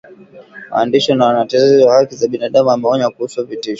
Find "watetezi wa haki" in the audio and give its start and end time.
1.25-2.15